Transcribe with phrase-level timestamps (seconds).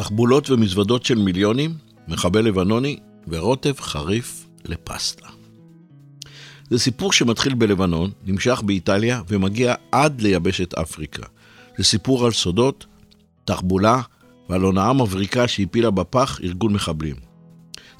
[0.00, 1.74] תחבולות ומזוודות של מיליונים,
[2.08, 2.98] מחבל לבנוני
[3.28, 5.28] ורוטב חריף לפסטה.
[6.70, 11.22] זה סיפור שמתחיל בלבנון, נמשך באיטליה ומגיע עד ליבשת אפריקה.
[11.78, 12.86] זה סיפור על סודות,
[13.44, 14.00] תחבולה
[14.48, 17.16] ועל הונאה מבריקה שהפילה בפח ארגון מחבלים.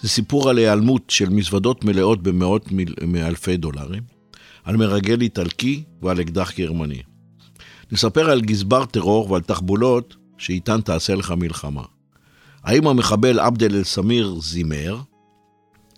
[0.00, 2.94] זה סיפור על היעלמות של מזוודות מלאות במאות מיל...
[3.06, 4.02] מאלפי דולרים,
[4.64, 7.02] על מרגל איטלקי ועל אקדח גרמני.
[7.92, 11.82] נספר על גזבר טרור ועל תחבולות שאיתן תעשה לך מלחמה.
[12.62, 15.00] האם המחבל עבד אל-סמיר זימר,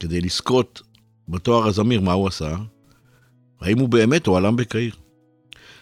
[0.01, 0.83] כדי לזכות
[1.29, 2.57] בתואר הזמיר, מה הוא עשה?
[3.61, 4.95] האם הוא באמת הועלם בקהיר?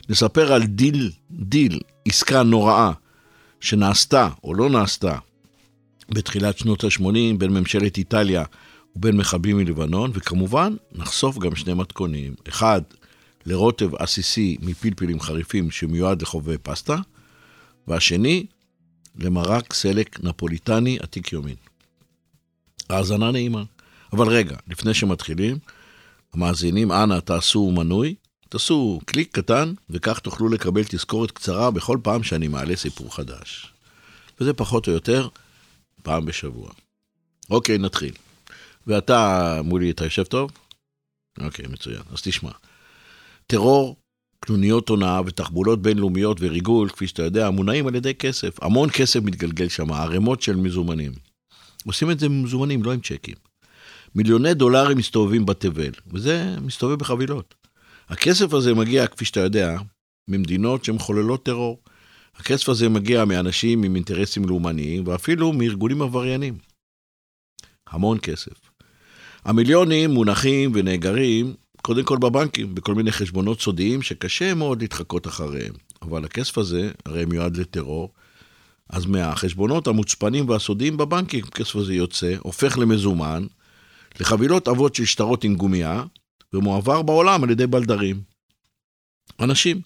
[0.09, 2.93] נספר על דיל, דיל, עסקה נוראה,
[3.61, 5.19] שנעשתה או לא נעשתה
[6.09, 8.45] בתחילת שנות ה-80 בין ממשלת איטליה
[8.97, 12.35] ובין מחבלים מלבנון, וכמובן נחשוף גם שני מתכונים.
[12.49, 12.83] אחד,
[13.47, 16.97] לרוטב עסיסי מפלפלים חריפים שמיועד לחובבי פסטה,
[17.91, 18.47] והשני,
[19.19, 21.57] למרק סלק נפוליטני עתיק יומין.
[22.91, 23.63] האזנה נעימה.
[24.13, 25.59] אבל רגע, לפני שמתחילים,
[26.35, 28.15] המאזינים, אנא תעשו מנוי,
[28.49, 33.73] תעשו קליק קטן, וכך תוכלו לקבל תזכורת קצרה בכל פעם שאני מעלה סיפור חדש.
[34.41, 35.29] וזה פחות או יותר
[36.03, 36.71] פעם בשבוע.
[37.51, 38.15] אוקיי, נתחיל.
[38.87, 40.51] ואתה מולי, אתה יושב טוב?
[41.41, 42.03] אוקיי, מצוין.
[42.13, 42.51] אז תשמע.
[43.47, 43.97] טרור,
[44.41, 48.63] קנוניות הונאה ותחבולות בינלאומיות וריגול, כפי שאתה יודע, מונעים על ידי כסף.
[48.63, 51.13] המון כסף מתגלגל שם, ערימות של מזומנים.
[51.87, 53.35] עושים את זה במזומנים, לא עם צ'קים.
[54.15, 57.55] מיליוני דולרים מסתובבים בתבל, וזה מסתובב בחבילות.
[58.09, 59.79] הכסף הזה מגיע, כפי שאתה יודע,
[60.29, 61.83] ממדינות שמחוללות טרור.
[62.37, 66.59] הכסף הזה מגיע מאנשים עם אינטרסים לאומניים, ואפילו מארגונים עבריינים.
[67.89, 68.71] המון כסף.
[69.45, 75.75] המיליונים מונחים ונאגרים קודם כל בבנקים, בכל מיני חשבונות סודיים שקשה מאוד להתחקות אחריהם.
[76.03, 78.13] אבל הכסף הזה הרי מיועד לטרור,
[78.89, 83.47] אז מהחשבונות המוצפנים והסודיים בבנקים, הכסף הזה יוצא, הופך למזומן,
[84.21, 86.05] לחבילות עבות של שטרות עם גומייה,
[86.53, 88.21] ומועבר בעולם על ידי בלדרים.
[89.41, 89.81] אנשים.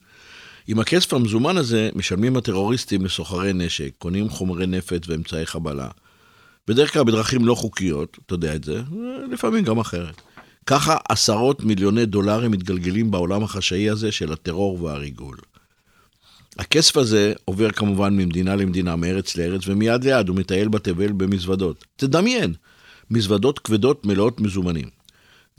[0.66, 5.88] עם הכסף המזומן הזה משלמים הטרוריסטים לסוחרי נשק, קונים חומרי נפץ ואמצעי חבלה.
[6.68, 8.82] בדרך כלל בדרכים לא חוקיות, אתה יודע את זה,
[9.32, 10.22] לפעמים גם אחרת.
[10.66, 15.36] ככה עשרות מיליוני דולרים מתגלגלים בעולם החשאי הזה של הטרור והריגול.
[16.58, 21.84] הכסף הזה עובר כמובן ממדינה למדינה, מארץ לארץ, ומיד ליד הוא מטייל בתבל במזוודות.
[21.96, 22.54] תדמיין,
[23.10, 24.88] מזוודות כבדות מלאות מזומנים.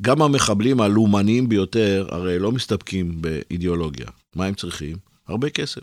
[0.01, 4.07] גם המחבלים הלאומניים ביותר הרי לא מסתפקים באידיאולוגיה.
[4.35, 4.97] מה הם צריכים?
[5.27, 5.81] הרבה כסף.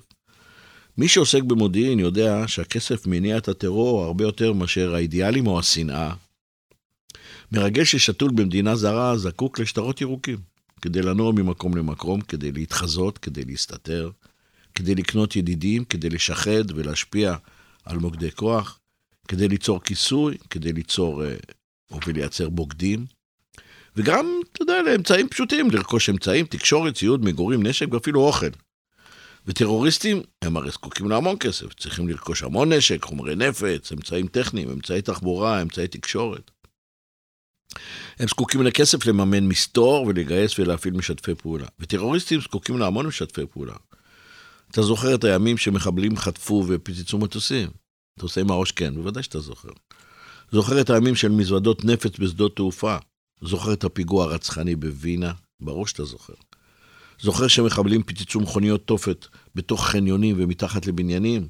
[0.99, 6.13] מי שעוסק במודיעין יודע שהכסף מניע את הטרור הרבה יותר מאשר האידיאלים או השנאה.
[7.53, 10.39] מרגל ששתול במדינה זרה זקוק לשטרות ירוקים,
[10.83, 14.11] כדי לנוע ממקום למקום, כדי להתחזות, כדי להסתתר,
[14.75, 17.37] כדי לקנות ידידים, כדי לשחד ולהשפיע
[17.85, 18.79] על מוקדי כוח,
[19.29, 21.35] כדי ליצור כיסוי, כדי ליצור אה,
[22.07, 23.07] ולייצר בוגדים.
[23.97, 28.47] וגם, אתה יודע, לאמצעים פשוטים, לרכוש אמצעים, תקשורת, ציוד, מגורים, נשק ואפילו אוכל.
[29.47, 35.03] וטרוריסטים, הם הרי זקוקים להמון כסף, צריכים לרכוש המון נשק, חומרי נפץ, אמצעים טכניים, אמצעי
[35.03, 36.51] תחבורה, אמצעי תקשורת.
[38.19, 41.67] הם זקוקים לכסף לממן מסתור ולגייס ולהפעיל משתפי פעולה.
[41.81, 43.75] וטרוריסטים זקוקים להמון משתפי פעולה.
[44.71, 47.69] אתה זוכר את הימים שמחבלים חטפו ופיצצו מטוסים?
[48.17, 49.69] אתה עושה עם הראש כן, בוודאי שאתה זוכר.
[50.53, 52.97] זוכר את הימים של מזוודות נפץ בשדות תעופה?
[53.43, 55.33] זוכר את הפיגוע הרצחני בווינה?
[55.61, 56.35] ברור שאתה זוכר.
[57.21, 61.49] זוכר שמחבלים פיצצו מכוניות תופת בתוך חניונים ומתחת לבניינים?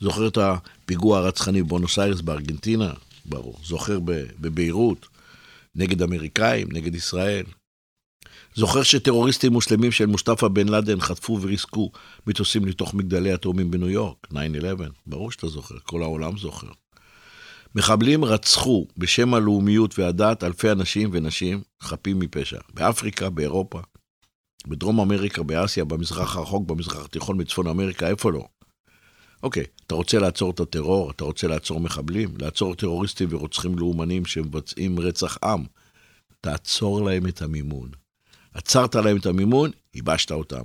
[0.00, 2.92] זוכר את הפיגוע הרצחני בבונוס איירס בארגנטינה?
[3.24, 3.58] ברור.
[3.64, 3.98] זוכר
[4.40, 5.06] בביירות?
[5.74, 7.44] נגד אמריקאים, נגד ישראל?
[8.54, 11.92] זוכר שטרוריסטים מוסלמים של מוסטפא בן לאדן חטפו וריסקו
[12.26, 14.34] מטוסים לתוך מגדלי התאומים בניו יורק, 9-11,
[15.06, 16.68] ברור שאתה זוכר, כל העולם זוכר.
[17.74, 22.58] מחבלים רצחו בשם הלאומיות והדת אלפי אנשים ונשים חפים מפשע.
[22.74, 23.80] באפריקה, באירופה,
[24.66, 28.44] בדרום אמריקה, באסיה, במזרח הרחוק, במזרח התיכון, בצפון אמריקה, איפה לא?
[29.42, 31.10] אוקיי, אתה רוצה לעצור את הטרור?
[31.10, 32.34] אתה רוצה לעצור מחבלים?
[32.38, 35.64] לעצור טרוריסטים ורוצחים לאומנים שמבצעים רצח עם?
[36.40, 37.90] תעצור להם את המימון.
[38.54, 40.62] עצרת להם את המימון, ייבשת אותם.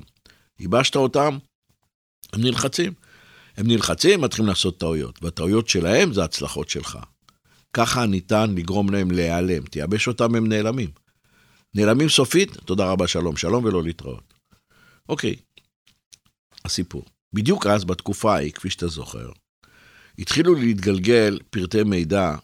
[0.60, 1.38] ייבשת אותם,
[2.34, 2.94] הם נלחצים.
[3.58, 6.98] הם נלחצים, מתחילים לעשות טעויות, והטעויות שלהם זה הצלחות שלך.
[7.74, 10.90] ככה ניתן לגרום להם להיעלם, תייבש אותם, הם נעלמים.
[11.76, 14.34] נעלמים סופית, תודה רבה, שלום, שלום ולא להתראות.
[15.10, 15.36] אוקיי,
[16.66, 17.06] הסיפור.
[17.34, 19.30] בדיוק אז, בתקופה ההיא, כפי שאתה זוכר,
[20.20, 22.36] התחילו להתגלגל פרטי מידע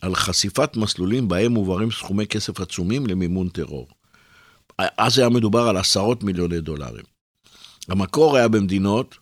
[0.00, 3.88] על חשיפת מסלולים בהם מועברים סכומי כסף עצומים למימון טרור.
[4.78, 7.04] אז היה מדובר על עשרות מיליוני דולרים.
[7.88, 9.16] המקור היה במדינות,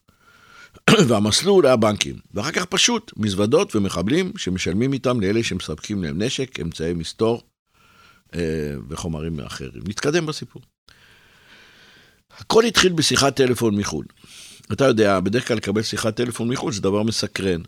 [1.08, 2.16] והמסלול היה בנקים.
[2.34, 7.42] ואחר כך פשוט מזוודות ומחבלים שמשלמים איתם לאלה שמספקים להם נשק, אמצעי מסתור
[8.34, 9.82] אה, וחומרים אחרים.
[9.88, 10.62] נתקדם בסיפור.
[12.38, 14.04] הכל התחיל בשיחת טלפון מחו"ל.
[14.72, 17.60] אתה יודע, בדרך כלל לקבל שיחת טלפון מחו"ל זה דבר מסקרן.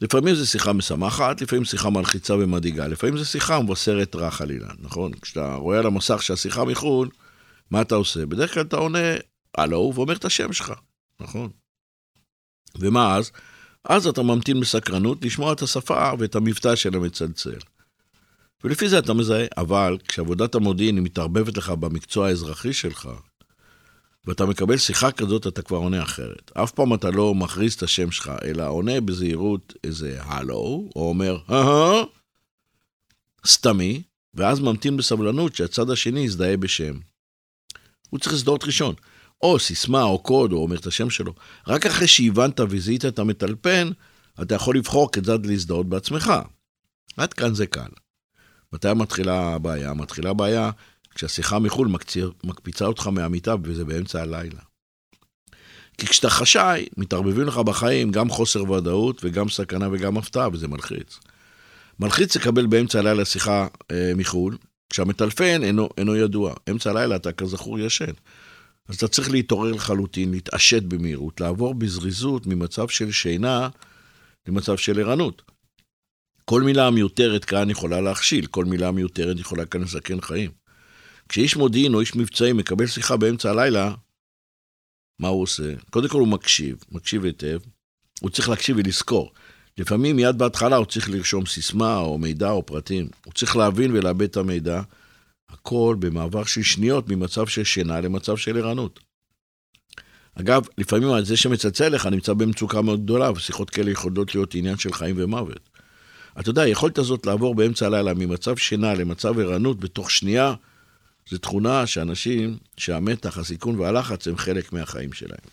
[0.00, 5.12] לפעמים זו שיחה משמחת, לפעמים שיחה מלחיצה ומדאיגה, לפעמים זו שיחה מבשרת רע חלילה, נכון?
[5.12, 7.08] כשאתה רואה על המסך שהשיחה מחו"ל,
[7.70, 8.26] מה אתה עושה?
[8.26, 8.98] בדרך כלל אתה עונה
[9.58, 10.72] הלו ואומר את השם שלך,
[11.20, 11.50] נכון?
[12.78, 13.30] ומה אז?
[13.84, 17.58] אז אתה ממתין בסקרנות לשמוע את השפה ואת המבטא של המצלצל.
[18.64, 23.08] ולפי זה אתה מזהה, אבל כשעבודת המודיעין היא מתערבבת לך במקצוע האזרחי שלך,
[24.26, 26.50] ואתה מקבל שיחה כזאת, אתה כבר עונה אחרת.
[26.54, 31.38] אף פעם אתה לא מכריז את השם שלך, אלא עונה בזהירות איזה הלו, או אומר,
[33.46, 34.02] סתמי,
[34.34, 36.98] ואז ממתין בסבלנות שהצד השני יזדהה בשם.
[38.10, 38.94] הוא צריך להזדהות ראשון.
[39.42, 41.34] או סיסמה או קוד, או אומר את השם שלו.
[41.66, 43.90] רק אחרי שהבנת וזיהית את המטלפן,
[44.42, 46.32] אתה יכול לבחור כיצד להזדהות בעצמך.
[47.16, 47.88] עד כאן זה קל.
[48.72, 49.94] מתי מתחילה הבעיה?
[49.94, 50.70] מתחילה הבעיה
[51.14, 54.60] כשהשיחה מחו"ל מקציר, מקפיצה אותך מהמיטה וזה באמצע הלילה.
[55.98, 61.20] כי כשאתה חשאי, מתערבבים לך בחיים גם חוסר ודאות וגם סכנה וגם הפתעה, וזה מלחיץ.
[62.00, 64.56] מלחיץ לקבל באמצע הלילה שיחה אה, מחו"ל,
[64.90, 66.54] כשהמטלפן אינו, אינו ידוע.
[66.70, 68.12] אמצע הלילה אתה כזכור ישן.
[68.88, 73.68] אז אתה צריך להתעורר לחלוטין, להתעשת במהירות, לעבור בזריזות ממצב של שינה
[74.48, 75.42] למצב של ערנות.
[76.44, 80.63] כל מילה מיותרת כאן יכולה להכשיל, כל מילה מיותרת יכולה כאן לסכן חיים.
[81.28, 83.94] כשאיש מודיעין או איש מבצעי מקבל שיחה באמצע הלילה,
[85.18, 85.74] מה הוא עושה?
[85.90, 87.58] קודם כל הוא מקשיב, מקשיב היטב,
[88.20, 89.32] הוא צריך להקשיב ולזכור.
[89.78, 93.08] לפעמים מיד בהתחלה הוא צריך לרשום סיסמה או מידע או פרטים.
[93.24, 94.82] הוא צריך להבין ולאבד את המידע.
[95.48, 99.00] הכל במעבר של שניות ממצב של שינה למצב של ערנות.
[100.34, 104.92] אגב, לפעמים זה שמצלצל לך נמצא במצוקה מאוד גדולה, ושיחות כאלה יכולות להיות עניין של
[104.92, 105.70] חיים ומוות.
[106.40, 110.54] אתה יודע, היכולת הזאת לעבור באמצע הלילה ממצב שינה למצב ערנות בתוך שנייה,
[111.30, 115.44] זו תכונה שאנשים, שהמתח, הסיכון והלחץ הם חלק מהחיים שלהם.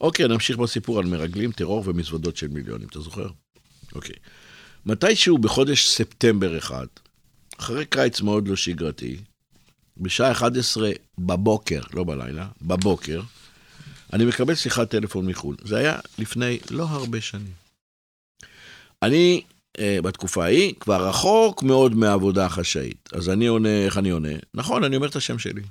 [0.00, 3.28] אוקיי, נמשיך בסיפור על מרגלים, טרור ומזוודות של מיליונים, אתה זוכר?
[3.94, 4.16] אוקיי.
[4.86, 6.86] מתישהו בחודש ספטמבר אחד,
[7.58, 9.16] אחרי קיץ מאוד לא שגרתי,
[9.96, 13.20] בשעה 11 בבוקר, לא בלילה, בבוקר,
[14.12, 15.56] אני מקבל שיחת טלפון מחו"ל.
[15.64, 17.52] זה היה לפני לא הרבה שנים.
[19.02, 19.42] אני,
[19.80, 23.08] בתקופה ההיא, כבר רחוק מאוד מהעבודה החשאית.
[23.12, 24.32] אז אני עונה, איך אני עונה?
[24.54, 25.62] נכון, אני אומר את השם שלי.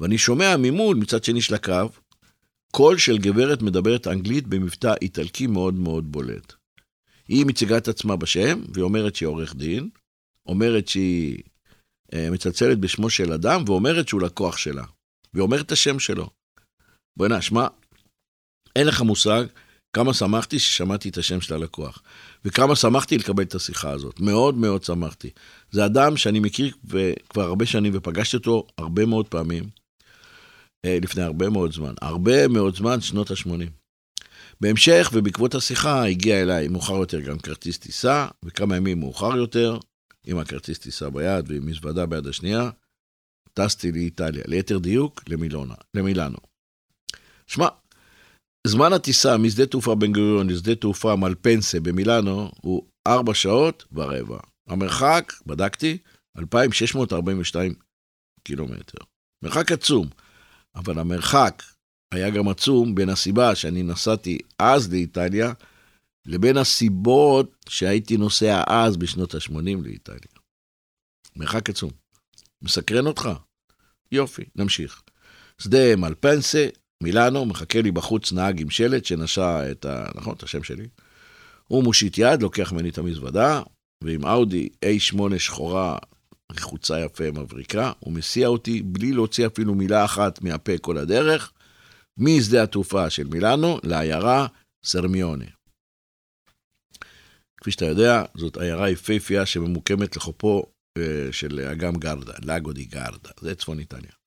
[0.00, 1.88] ואני שומע ממול, מצד שני של הקו,
[2.70, 6.52] קול של גברת מדברת אנגלית במבטא איטלקי מאוד מאוד בולט.
[7.28, 9.88] היא מציגה את עצמה בשם, והיא אומרת שהיא עורך דין,
[10.46, 11.38] אומרת שהיא
[12.14, 14.84] אה, מצלצלת בשמו של אדם, ואומרת שהוא לקוח שלה.
[15.34, 16.30] והיא אומרת את השם שלו.
[17.16, 17.66] בוא'נה, שמע,
[18.76, 19.44] אין לך מושג
[19.94, 22.02] כמה שמחתי ששמעתי את השם של הלקוח,
[22.44, 24.20] וכמה שמחתי לקבל את השיחה הזאת.
[24.20, 25.30] מאוד מאוד שמחתי.
[25.70, 26.72] זה אדם שאני מכיר
[27.28, 29.64] כבר הרבה שנים, ופגשתי אותו הרבה מאוד פעמים,
[30.84, 31.94] אה, לפני הרבה מאוד זמן.
[32.00, 33.70] הרבה מאוד זמן, שנות ה-80.
[34.60, 39.78] בהמשך ובעקבות השיחה הגיע אליי מאוחר יותר גם כרטיס טיסה, וכמה ימים מאוחר יותר
[40.26, 42.70] עם הכרטיס טיסה ביד ועם מזוודה ביד השנייה,
[43.54, 46.38] טסתי לאיטליה, ליתר דיוק, למילונה, למילאנו.
[47.46, 47.68] שמע,
[48.66, 54.38] זמן הטיסה משדה תעופה בן גוריון לשדה תעופה מלפנסה במילאנו הוא 4 שעות ורבע.
[54.66, 55.98] המרחק, בדקתי,
[56.38, 57.74] 2,642
[58.44, 58.98] קילומטר.
[59.42, 60.08] מרחק עצום,
[60.74, 61.62] אבל המרחק
[62.12, 65.52] היה גם עצום בין הסיבה שאני נסעתי אז לאיטליה,
[66.26, 70.34] לבין הסיבות שהייתי נוסע אז בשנות ה-80 לאיטליה.
[71.36, 71.90] מרחק עצום.
[72.62, 73.28] מסקרן אותך?
[74.12, 75.02] יופי, נמשיך.
[75.58, 76.68] שדה מלפנסה,
[77.04, 80.06] מילאנו, מחכה לי בחוץ נהג עם שלט שנשה את, ה...
[80.14, 80.88] נכון, את השם שלי.
[81.68, 83.62] הוא מושיט יד, לוקח ממני את המזוודה,
[84.04, 85.98] ועם אאודי A8 שחורה,
[86.52, 91.52] רחוצה יפה, מבריקה, הוא מסיע אותי בלי להוציא אפילו מילה אחת מהפה כל הדרך,
[92.18, 94.46] משדה התעופה של מילאנו לעיירה
[94.84, 95.44] סרמיונה.
[97.56, 100.62] כפי שאתה יודע, זאת עיירה יפהפייה שממוקמת לחופו
[100.98, 104.23] אה, של אגם גרדה, לגו די גרדה, זה צפון איטליה.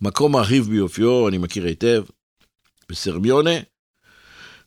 [0.00, 2.04] מקום מרהיב ביופיו, אני מכיר היטב,
[2.88, 3.50] בסרמיונה,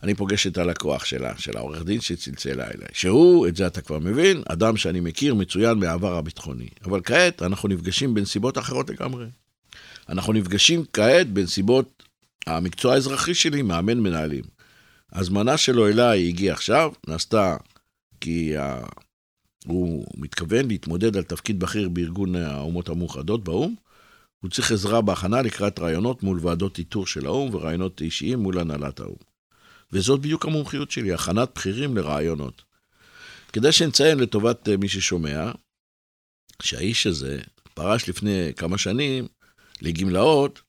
[0.03, 3.99] אני פוגש את הלקוח שלה, של העורך דין שצלצלה אליי, שהוא, את זה אתה כבר
[3.99, 6.67] מבין, אדם שאני מכיר מצוין מהעבר הביטחוני.
[6.85, 9.25] אבל כעת אנחנו נפגשים בנסיבות אחרות לגמרי.
[10.09, 12.03] אנחנו נפגשים כעת בנסיבות
[12.47, 14.43] המקצוע האזרחי שלי, מאמן מנהלים.
[15.11, 17.57] הזמנה שלו אליי הגיעה עכשיו, נעשתה
[18.21, 18.79] כי ה...
[19.65, 23.75] הוא מתכוון להתמודד על תפקיד בכיר בארגון האומות המאוחדות באו"ם.
[24.39, 28.99] הוא צריך עזרה בהכנה לקראת רעיונות מול ועדות איתור של האו"ם ורעיונות אישיים מול הנהלת
[28.99, 29.29] האו"ם.
[29.91, 32.61] וזאת בדיוק המומחיות שלי, הכנת בכירים לרעיונות.
[33.53, 35.51] כדי שנציין לטובת אה, מי ששומע,
[36.61, 37.39] שהאיש הזה
[37.73, 39.27] פרש לפני כמה שנים
[39.81, 40.61] לגמלאות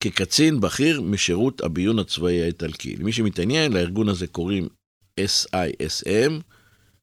[0.00, 2.96] כקצין בכיר משירות הביון הצבאי האיטלקי.
[2.96, 4.68] למי שמתעניין, לארגון הזה קוראים
[5.20, 6.32] SISM,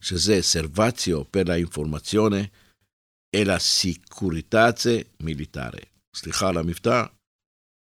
[0.02, 2.42] שזה סרבציו פלה אינפורמציונה
[3.36, 5.93] אלא סיקוריטציה מיליטרי.
[6.16, 7.04] סליחה על המבטא,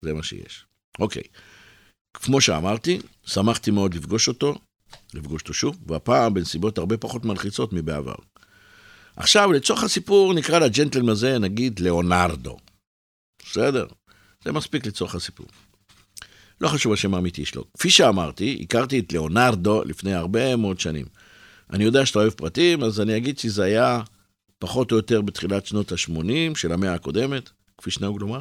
[0.05, 0.65] זה מה שיש.
[0.99, 1.23] אוקיי.
[2.13, 4.55] כמו שאמרתי, שמחתי מאוד לפגוש אותו,
[5.13, 8.15] לפגוש אותו שוב, והפעם בנסיבות הרבה פחות מלחיצות מבעבר.
[9.15, 12.57] עכשיו, לצורך הסיפור, נקרא לג'נטלמן הזה, נגיד, ליאונרדו.
[13.45, 13.85] בסדר?
[14.43, 15.47] זה מספיק לצורך הסיפור.
[16.61, 17.65] לא חשוב השם האמיתי שלו.
[17.77, 21.05] כפי שאמרתי, הכרתי את ליאונרדו לפני הרבה מאוד שנים.
[21.69, 24.01] אני יודע שאתה אוהב פרטים, אז אני אגיד שזה היה
[24.59, 28.39] פחות או יותר בתחילת שנות ה-80 של המאה הקודמת, כפי שנהוג לומר.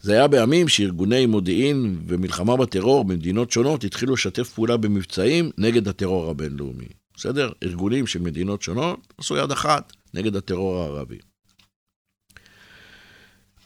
[0.00, 6.30] זה היה בימים שארגוני מודיעין ומלחמה בטרור במדינות שונות התחילו לשתף פעולה במבצעים נגד הטרור
[6.30, 6.88] הבינלאומי.
[7.14, 7.50] בסדר?
[7.62, 11.18] ארגונים של מדינות שונות עשו יד אחת נגד הטרור הערבי.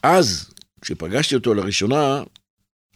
[0.03, 0.49] אז,
[0.81, 2.23] כשפגשתי אותו לראשונה,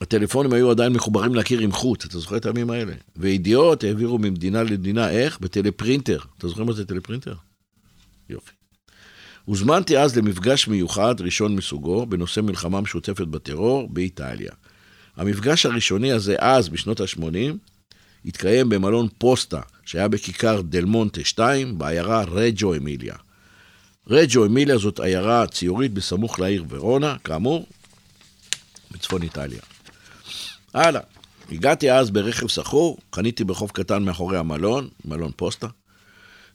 [0.01, 2.93] הטלפונים היו עדיין מחוברים לקיר עם חוט, אתה זוכר את הימים האלה?
[3.15, 5.39] וידיעות העבירו ממדינה למדינה, איך?
[5.39, 6.19] בטלפרינטר.
[6.37, 7.33] אתה זוכר מה זה טלפרינטר?
[8.29, 8.58] יופי.
[9.49, 14.51] הוזמנתי אז למפגש מיוחד, ראשון מסוגו, בנושא מלחמה משותפת בטרור באיטליה.
[15.17, 17.55] המפגש הראשוני הזה, אז, בשנות ה-80,
[18.25, 23.15] התקיים במלון פוסטה, שהיה בכיכר דל מונטה 2, בעיירה רג'ו אמיליה.
[24.07, 27.65] רג'ו אמיליה זאת עיירה ציורית בסמוך לעיר ורונה, כאמור,
[28.91, 29.61] בצפון איטליה.
[30.73, 31.01] הלאה.
[31.51, 35.67] הגעתי אז ברכב סחור, חניתי בחוף קטן מאחורי המלון, מלון פוסטה.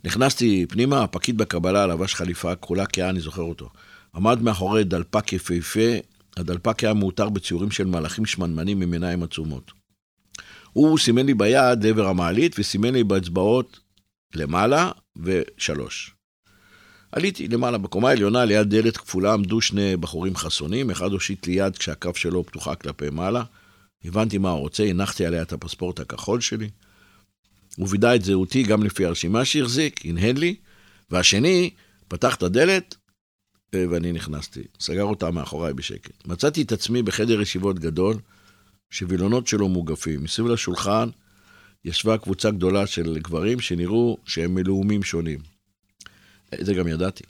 [0.05, 3.71] נכנסתי פנימה, הפקיד בקבלה לבש חליפה כחולה כהה, אני זוכר אותו.
[4.15, 5.91] עמד מאחורי דלפק יפהפה,
[6.37, 9.73] הדלפק היה מאותר בציורים של מלאכים שמנמנים עם עיניים עצומות.
[10.73, 13.81] הוא סימן לי ביד לעבר המעלית וסימן לי באצבעות
[14.35, 16.15] למעלה ושלוש.
[17.13, 21.77] עליתי למעלה בקומה העליונה, ליד דלת כפולה עמדו שני בחורים חסונים, אחד הושיט לי יד
[21.77, 23.43] כשהכף שלו פתוחה כלפי מעלה.
[24.05, 26.69] הבנתי מה הוא רוצה, הנחתי עליה את הפספורט הכחול שלי.
[27.77, 30.55] הוא וידא את זהותי גם לפי הרשימה שהחזיק, הנהן לי,
[31.11, 31.71] והשני
[32.09, 32.97] פתח את הדלת
[33.75, 34.63] אה, ואני נכנסתי.
[34.81, 36.27] סגר אותה מאחוריי בשקט.
[36.27, 38.17] מצאתי את עצמי בחדר ישיבות גדול,
[38.91, 40.23] שווילונות שלו מוגפים.
[40.23, 41.09] מסביב לשולחן
[41.85, 45.39] ישבה קבוצה גדולה של גברים שנראו שהם מלאומים שונים.
[46.53, 47.25] אה, זה גם ידעתי.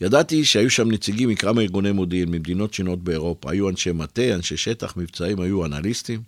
[0.00, 3.50] ידעתי שהיו שם נציגים מכמה ארגוני מודיעין ממדינות שונות באירופה.
[3.50, 6.22] היו אנשי מטה, אנשי שטח, מבצעים, היו אנליסטים.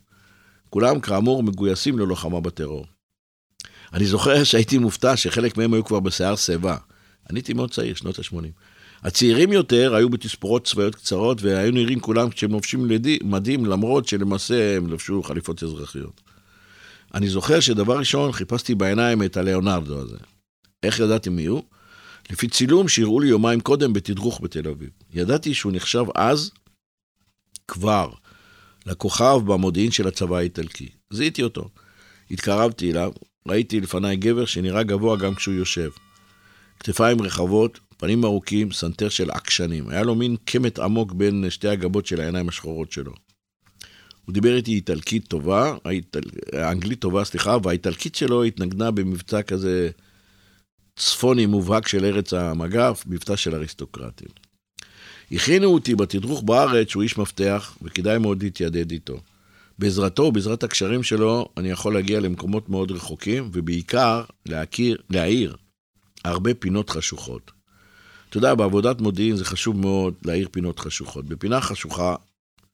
[0.70, 2.86] כולם, כאמור, מגויסים ללוחמה בטרור.
[3.92, 6.76] אני זוכר שהייתי מופתע שחלק מהם היו כבר בשיער שיבה.
[7.30, 8.36] אני הייתי מאוד צעיר, שנות ה-80.
[9.02, 12.88] הצעירים יותר היו בתספורות צבאיות קצרות, והיו נראים כולם כשהם לובשים
[13.24, 16.20] מדים, למרות שלמעשה הם לבשו חליפות אזרחיות.
[17.14, 20.16] אני זוכר שדבר ראשון חיפשתי בעיניים את הליאונרדו הזה.
[20.82, 21.62] איך ידעתי מי הוא?
[22.30, 24.90] לפי צילום שהראו לי יומיים קודם בתדרוך בתל אביב.
[25.14, 26.50] ידעתי שהוא נחשב אז
[27.68, 28.10] כבר
[28.86, 30.88] לכוכב במודיעין של הצבא האיטלקי.
[31.10, 31.68] זיהיתי אותו.
[32.30, 33.12] התקרבתי אליו,
[33.48, 35.90] ראיתי לפניי גבר שנראה גבוה גם כשהוא יושב.
[36.80, 39.88] כתפיים רחבות, פנים ארוכים, סנטר של עקשנים.
[39.88, 43.12] היה לו מין קמט עמוק בין שתי הגבות של העיניים השחורות שלו.
[44.24, 46.20] הוא דיבר איתי איטלקית טובה, האיטל...
[46.54, 49.90] אנגלית טובה, סליחה, והאיטלקית שלו התנגנה במבטא כזה
[50.96, 54.28] צפוני מובהק של ארץ המגף, מבטא של אריסטוקרטים.
[55.32, 59.20] הכינו אותי בתדרוך בארץ שהוא איש מפתח, וכדאי מאוד להתיידד איתו.
[59.78, 65.56] בעזרתו ובעזרת הקשרים שלו, אני יכול להגיע למקומות מאוד רחוקים, ובעיקר להכיר, להעיר
[66.24, 67.50] הרבה פינות חשוכות.
[68.28, 71.24] אתה יודע, בעבודת מודיעין זה חשוב מאוד להעיר פינות חשוכות.
[71.24, 72.14] בפינה חשוכה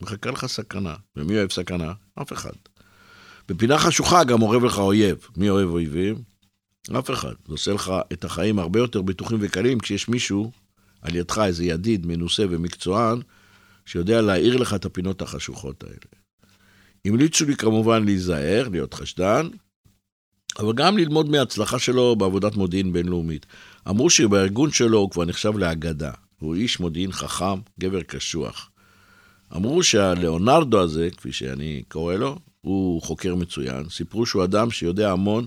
[0.01, 0.95] מחכה לך סכנה.
[1.17, 1.93] ומי אוהב סכנה?
[2.23, 2.53] אף אחד.
[3.49, 5.29] בפינה חשוכה גם אורב לך אויב.
[5.37, 6.17] מי אוהב אויבים?
[6.99, 7.35] אף אחד.
[7.47, 10.53] זה עושה לך את החיים הרבה יותר בטוחים וקלים כשיש מישהו
[11.03, 13.21] על ידך, איזה ידיד מנוסה ומקצוען,
[13.87, 16.22] שיודע להאיר לך את הפינות החשוכות האלה.
[17.05, 19.49] המליצו לי כמובן להיזהר, להיות חשדן,
[20.59, 23.47] אבל גם ללמוד מההצלחה שלו בעבודת מודיעין בינלאומית.
[23.89, 26.11] אמרו שבארגון שלו הוא כבר נחשב לאגדה.
[26.39, 28.71] הוא איש מודיעין חכם, גבר קשוח.
[29.57, 33.89] אמרו שהלאונרדו הזה, כפי שאני קורא לו, הוא חוקר מצוין.
[33.89, 35.47] סיפרו שהוא אדם שיודע המון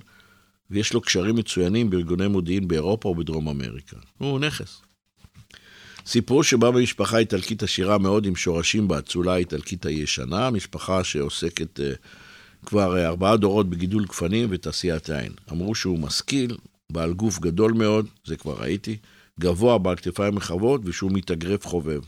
[0.72, 3.98] ויש לו קשרים מצוינים בארגוני מודיעין באירופה ובדרום אמריקה.
[4.18, 4.82] הוא נכס.
[6.06, 11.84] סיפרו שבא במשפחה איטלקית עשירה מאוד עם שורשים באצולה האיטלקית הישנה, משפחה שעוסקת uh,
[12.66, 15.32] כבר uh, ארבעה דורות בגידול גפנים ותעשיית יין.
[15.52, 16.58] אמרו שהוא משכיל,
[16.92, 18.98] בעל גוף גדול מאוד, זה כבר ראיתי,
[19.40, 22.02] גבוה, בעל כתפיים רחבות, ושהוא מתאגרף חובב.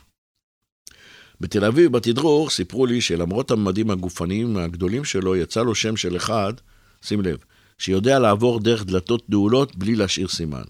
[1.42, 6.54] בתל אביב, בתדרוך, סיפרו לי שלמרות הממדים הגופניים הגדולים שלו, יצא לו שם של אחד,
[7.02, 7.38] שים לב,
[7.78, 10.64] שיודע לעבור דרך דלתות נעולות בלי להשאיר סימן.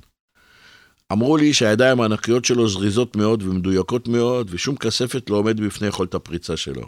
[1.11, 6.13] אמרו לי שהידיים הענקיות שלו זריזות מאוד ומדויקות מאוד, ושום כספת לא עומד בפני יכולת
[6.13, 6.87] הפריצה שלו.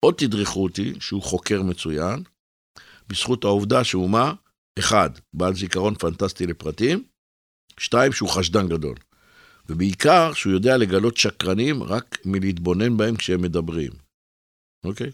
[0.00, 2.22] עוד תדרכו אותי שהוא חוקר מצוין,
[3.08, 4.34] בזכות העובדה שהוא מה?
[4.78, 7.04] אחד, בעל זיכרון פנטסטי לפרטים,
[7.78, 8.94] שתיים, שהוא חשדן גדול.
[9.68, 13.90] ובעיקר שהוא יודע לגלות שקרנים רק מלהתבונן בהם כשהם מדברים.
[14.84, 15.10] אוקיי?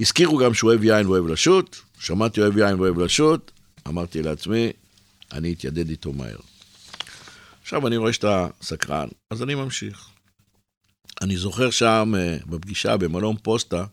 [0.00, 3.50] הזכירו גם שהוא אוהב יין ואוהב לשוט, שמעתי אוהב יין ואוהב לשוט,
[3.88, 4.72] אמרתי לעצמי,
[5.32, 6.55] אני אתיידד איתו מהר.
[7.66, 10.08] עכשיו אני רואה שאתה סקרן, אז אני ממשיך.
[11.22, 13.84] אני זוכר שם, אה, בפגישה במלון פוסטה,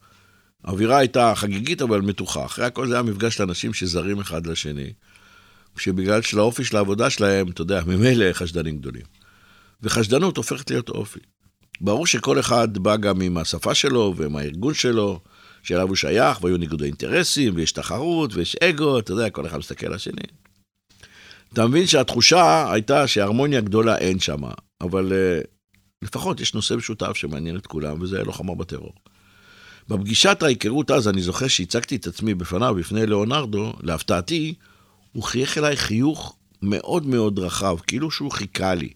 [0.63, 2.45] האווירה הייתה חגיגית אבל מתוחה.
[2.45, 4.93] אחרי הכל זה היה מפגש של אנשים שזרים אחד לשני,
[5.77, 9.05] שבגלל של האופי של העבודה שלהם, אתה יודע, ממילא חשדנים גדולים.
[9.83, 11.19] וחשדנות הופכת להיות אופי.
[11.81, 15.19] ברור שכל אחד בא גם עם השפה שלו ועם הארגון שלו,
[15.63, 19.85] שאליו הוא שייך, והיו ניגודי אינטרסים, ויש תחרות, ויש אגו, אתה יודע, כל אחד מסתכל
[19.85, 20.23] על השני.
[21.53, 24.41] אתה מבין שהתחושה הייתה שהרמוניה גדולה אין שם,
[24.81, 25.47] אבל uh,
[26.01, 28.93] לפחות יש נושא משותף שמעניין את כולם, וזה לוחמה בטרור.
[29.87, 34.53] בפגישת ההיכרות אז, אני זוכר שהצגתי את עצמי בפניו, בפני ליאונרדו, להפתעתי,
[35.11, 38.89] הוא חייך אליי חיוך מאוד מאוד רחב, כאילו שהוא חיכה לי.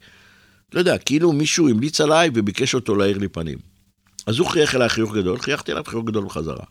[0.74, 3.58] לא יודע, כאילו מישהו המליץ עליי וביקש אותו להאיר לי פנים.
[4.28, 6.66] אז הוא חייך אליי חיוך גדול, חייכתי אליו חיוך גדול בחזרה.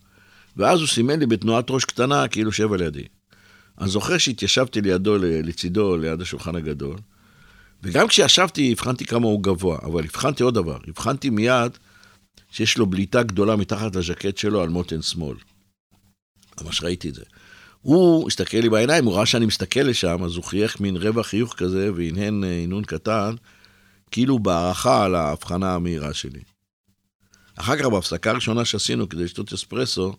[0.56, 3.04] ואז הוא סימן לי בתנועת ראש קטנה, כאילו שב על ידי.
[3.80, 6.96] אני זוכר שהתיישבתי לידו, לצידו, ליד השולחן הגדול,
[7.82, 11.78] וגם כשישבתי, הבחנתי כמה הוא גבוה, אבל הבחנתי עוד דבר, הבחנתי מיד
[12.50, 15.36] שיש לו בליטה גדולה מתחת לז'קט שלו על מותן שמאל.
[16.62, 17.22] ממש ראיתי את זה.
[17.80, 21.54] הוא הסתכל לי בעיניים, הוא ראה שאני מסתכל לשם, אז הוא חייך מין רבע חיוך
[21.56, 23.34] כזה, והנהן אה, הנהון קטן,
[24.10, 26.40] כאילו בהערכה על ההבחנה המהירה שלי.
[27.56, 30.16] אחר כך, בהפסקה הראשונה שעשינו כדי לשתות אספרסו,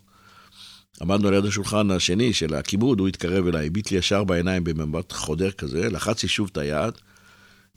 [1.02, 5.52] עמדנו ליד השולחן השני של הכיבוד, הוא התקרב אליי, הביט לי ישר בעיניים במבט חודר
[5.52, 6.94] כזה, לחץ לי שוב את היד,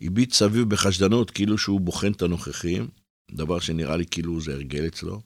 [0.02, 2.88] הביט סביב בחשדנות, כאילו שהוא בוחן את הנוכחים,
[3.32, 5.20] דבר שנראה לי כאילו זה הרגל אצלו.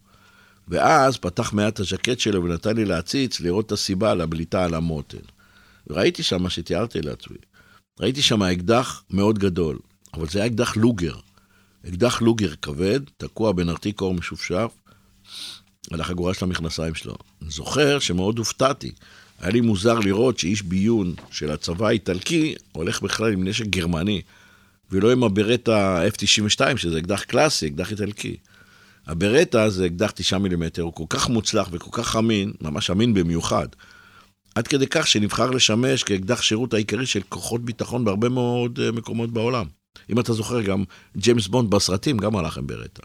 [0.69, 5.19] ואז פתח מעט הז'קט שלו ונתן לי להציץ, לראות את הסיבה לבליטה על המותן.
[5.87, 7.37] וראיתי שם מה שתיארתי לעצמי.
[8.01, 9.79] ראיתי שם אקדח מאוד גדול,
[10.15, 11.17] אבל זה היה אקדח לוגר.
[11.89, 14.73] אקדח לוגר כבד, תקוע בנרתיק אור משופשף,
[15.91, 17.15] על החגורה של המכנסיים שלו.
[17.43, 18.93] אני זוכר שמאוד הופתעתי.
[19.41, 24.23] היה לי מוזר לראות שאיש ביון של הצבא האיטלקי הולך בכלל עם נשק גרמני,
[24.91, 28.37] ולא עם הברטה F-92, שזה אקדח קלאסי, אקדח איטלקי.
[29.07, 33.69] הברטה זה אקדח 9 מילימטר, הוא כל כך מוצלח וכל כך אמין, ממש אמין במיוחד.
[34.55, 39.31] עד כדי כך שנבחר לשמש כאקדח שירות העיקרי של כוחות ביטחון בהרבה מאוד אה, מקומות
[39.31, 39.67] בעולם.
[40.11, 40.85] אם אתה זוכר, גם
[41.17, 43.03] ג'יימס בונד בסרטים גם הלך עם ברטה.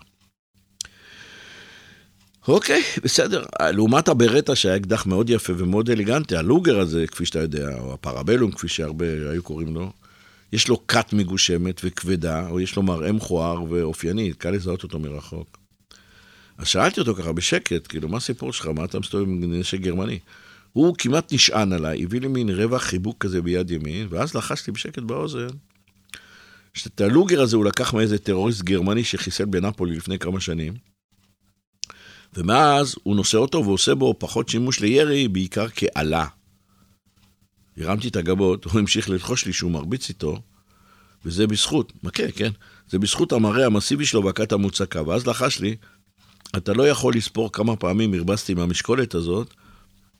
[2.50, 3.44] אוקיי, בסדר.
[3.62, 8.52] לעומת הברטה שהיה אקדח מאוד יפה ומאוד אליגנטי, הלוגר הזה, כפי שאתה יודע, או הפרבלום,
[8.52, 9.92] כפי שהרבה היו קוראים לו,
[10.54, 15.58] יש לו כת מגושמת וכבדה, או יש לו מראה מכוער ואופייני, קל לזהות אותו מרחוק.
[16.58, 18.68] אז שאלתי אותו ככה בשקט, כאילו, מה הסיפור שלך?
[18.68, 20.20] מה אתה מסתובב עם נשק גרמני?
[20.74, 25.04] הוא כמעט נשען עליי, הביא לי מין רווח חיבוק כזה ביד ימין, ואז לחשתי בשקט
[25.04, 25.48] באוזן.
[26.74, 30.74] שאת הלוגר הזה הוא לקח מאיזה טרוריסט גרמני שחיסל בנפולי לפני כמה שנים.
[32.34, 36.26] ומאז הוא נושא אותו ועושה בו פחות שימוש לירי, בעיקר כאלה.
[37.78, 40.42] הרמתי את הגבות, הוא המשיך ללחוש לי שהוא מרביץ איתו,
[41.26, 42.52] וזה בזכות, מכה, כן?
[42.90, 45.08] זה בזכות המראה המסיבי שלו והכת המוצקה.
[45.08, 45.76] ואז לחש לי,
[46.58, 49.54] אתה לא יכול לספור כמה פעמים הרבצתי עם המשקולת הזאת,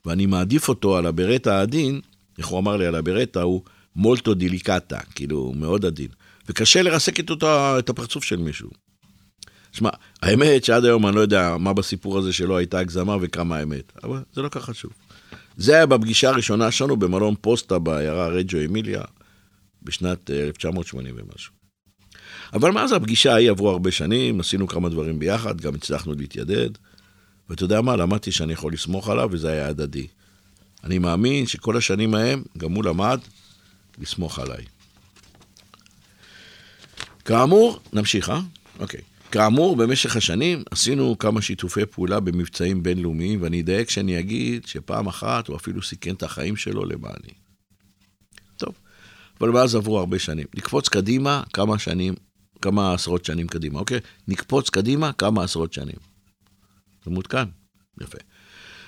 [0.06, 2.00] ואני מעדיף אותו על הברטה העדין,
[2.38, 3.62] איך הוא אמר לי על הברטה, הוא
[3.96, 6.08] מולטו דיליקטה, כאילו, מאוד עדין.
[6.48, 7.34] וקשה לרסק איתו
[7.78, 8.70] את הפרצוף של מישהו.
[9.72, 9.90] שמע,
[10.22, 14.18] האמת שעד היום אני לא יודע מה בסיפור הזה שלא הייתה הגזמה וכמה האמת, אבל
[14.34, 14.90] זה לא כך חשוב.
[15.56, 19.02] זה היה בפגישה הראשונה שלנו במלון פוסטה בעיירה רג'ו אמיליה
[19.82, 21.52] בשנת 1980 אה, ומשהו.
[22.52, 26.70] אבל מאז הפגישה ההיא עברו הרבה שנים, עשינו כמה דברים ביחד, גם הצלחנו להתיידד.
[27.48, 30.06] ואתה יודע מה, למדתי שאני יכול לסמוך עליו, וזה היה הדדי.
[30.84, 33.18] אני מאמין שכל השנים ההם, גם הוא למד
[33.98, 34.64] לסמוך עליי.
[37.24, 38.40] כאמור, נמשיך, אה?
[38.78, 39.00] אוקיי.
[39.30, 45.48] כאמור, במשך השנים עשינו כמה שיתופי פעולה במבצעים בינלאומיים, ואני אדייק כשאני אגיד שפעם אחת
[45.48, 47.32] הוא אפילו סיכן את החיים שלו למעני.
[48.56, 48.74] טוב,
[49.40, 50.46] אבל מאז עברו הרבה שנים.
[50.54, 52.14] נקפוץ קדימה כמה שנים,
[52.62, 54.00] כמה עשרות שנים קדימה, אוקיי?
[54.28, 55.96] נקפוץ קדימה כמה עשרות שנים.
[57.04, 57.44] זה מעודכן,
[58.00, 58.18] יפה.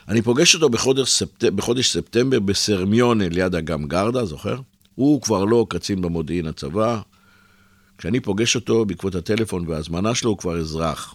[0.09, 1.45] אני פוגש אותו בחודש, ספט...
[1.45, 4.61] בחודש ספטמבר בסרמיונה ליד אגם גרדה, זוכר?
[4.95, 7.01] הוא כבר לא קצין במודיעין הצבא,
[8.03, 11.15] כשאני פוגש אותו בעקבות הטלפון וההזמנה שלו, הוא כבר אזרח.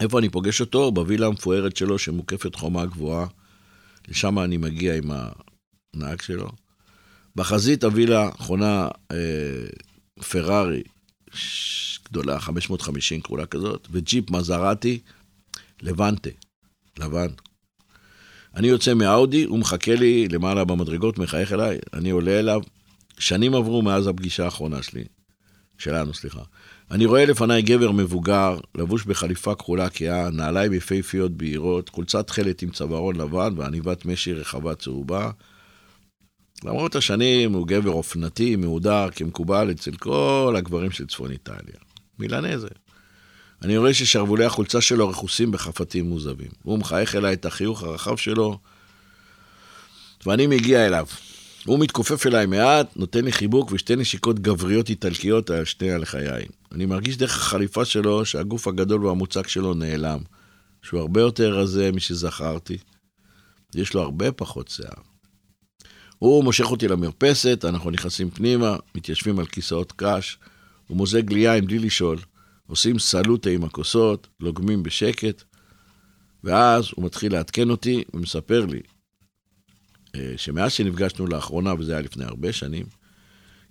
[0.00, 0.92] איפה אני פוגש אותו?
[0.92, 3.26] בווילה המפוארת שלו, שמוקפת חומה גבוהה.
[4.08, 5.10] לשם אני מגיע עם
[5.94, 6.48] הנהג שלו.
[7.36, 9.66] בחזית הווילה חונה אה,
[10.30, 10.82] פרארי
[12.04, 14.98] גדולה, 550 כחולה כזאת, וג'יפ מזרטי,
[15.82, 16.30] לבנטה,
[16.98, 17.28] לבן.
[18.54, 22.60] אני יוצא מאאודי, הוא מחכה לי למעלה במדרגות, מחייך אליי, אני עולה אליו.
[23.18, 25.04] שנים עברו מאז הפגישה האחרונה שלי.
[25.78, 26.42] שלנו, סליחה.
[26.90, 32.70] אני רואה לפניי גבר מבוגר, לבוש בחליפה כחולה כהה, נעליים יפהפיות בהירות, חולצת תכלת עם
[32.70, 35.30] צווארון לבן ועניבת משי רחבה צהובה.
[36.64, 41.76] למרות השנים הוא גבר אופנתי, מהודר, כמקובל אצל כל הגברים של צפון איטליה.
[42.18, 42.68] מילנזה.
[43.62, 46.50] אני רואה ששרוולי החולצה שלו רכוסים בחפתים מוזבים.
[46.62, 48.58] הוא מחייך אליי את החיוך הרחב שלו,
[50.26, 51.06] ואני מגיע אליו.
[51.66, 56.48] הוא מתכופף אליי מעט, נותן לי חיבוק ושתי נשיקות גבריות איטלקיות על שתי הלחיים.
[56.72, 60.18] אני מרגיש דרך החליפה שלו שהגוף הגדול והמוצק שלו נעלם,
[60.82, 62.78] שהוא הרבה יותר רזה משזכרתי.
[63.74, 65.02] יש לו הרבה פחות שיער.
[66.18, 70.38] הוא מושך אותי למרפסת, אנחנו נכנסים פנימה, מתיישבים על כיסאות קש,
[70.86, 72.18] הוא מוזג לי יין בלי לשאול,
[72.66, 75.42] עושים סלוטה עם הכוסות, לוגמים בשקט,
[76.44, 78.80] ואז הוא מתחיל לעדכן אותי ומספר לי
[80.36, 82.86] שמאז שנפגשנו לאחרונה, וזה היה לפני הרבה שנים,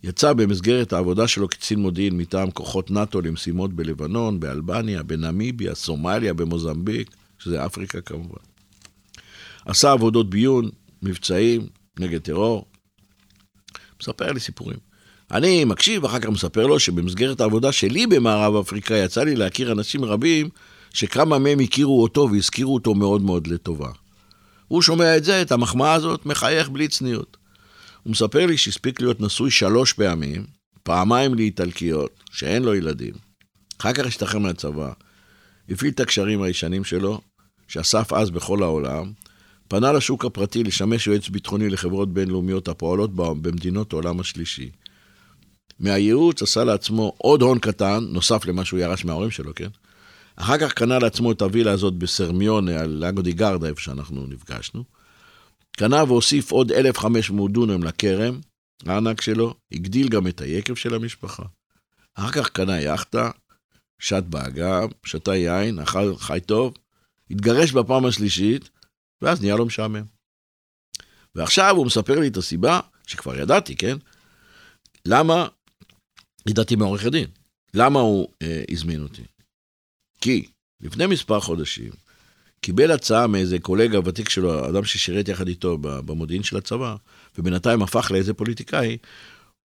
[0.03, 7.09] יצא במסגרת העבודה שלו קצין מודיעין מטעם כוחות נאט"ו למשימות בלבנון, באלבניה, בנמיביה, סומליה, במוזמביק,
[7.39, 8.41] שזה אפריקה כמובן.
[9.65, 10.69] עשה עבודות ביון,
[11.01, 11.67] מבצעים,
[11.99, 12.65] נגד טרור.
[14.01, 14.77] מספר לי סיפורים.
[15.31, 20.05] אני מקשיב, ואחר כך מספר לו שבמסגרת העבודה שלי במערב אפריקה יצא לי להכיר אנשים
[20.05, 20.49] רבים
[20.93, 23.89] שכמה מהם הכירו אותו והזכירו אותו מאוד מאוד לטובה.
[24.67, 27.37] הוא שומע את זה, את המחמאה הזאת, מחייך בלי צניעות.
[28.03, 30.45] הוא מספר לי שהספיק להיות נשוי שלוש פעמים,
[30.83, 33.13] פעמיים לאיטלקיות, שאין לו ילדים.
[33.79, 34.91] אחר כך השתחרר מהצבא,
[35.69, 37.21] הפעיל את הקשרים הישנים שלו,
[37.67, 39.11] שאסף אז בכל העולם,
[39.67, 44.69] פנה לשוק הפרטי לשמש יועץ ביטחוני לחברות בינלאומיות הפועלות במדינות העולם השלישי.
[45.79, 49.69] מהייעוץ עשה לעצמו עוד הון קטן, נוסף למה שהוא ירש מההורים שלו, כן?
[50.35, 54.83] אחר כך קנה לעצמו את הווילה הזאת בסרמיונה, על לאגו די גרדה, איפה שאנחנו נפגשנו.
[55.71, 58.39] קנה והוסיף עוד 1,500 דונם לכרם,
[58.85, 61.43] הענק שלו, הגדיל גם את היקב של המשפחה.
[62.15, 63.31] אחר כך קנה יאכטה,
[63.99, 66.73] שט באגם, שתה יין, אכל חי טוב,
[67.31, 68.69] התגרש בפעם השלישית,
[69.21, 70.03] ואז נהיה לו משעמם.
[71.35, 73.97] ועכשיו הוא מספר לי את הסיבה, שכבר ידעתי, כן?
[75.05, 75.47] למה,
[76.47, 77.27] ידעתי מעורך הדין,
[77.73, 79.23] למה הוא אה, הזמין אותי.
[80.21, 80.45] כי
[80.81, 81.91] לפני מספר חודשים
[82.61, 86.95] קיבל הצעה מאיזה קולגה ותיק שלו, אדם ששירת יחד איתו במודיעין של הצבא,
[87.37, 88.97] ובינתיים הפך לאיזה פוליטיקאי,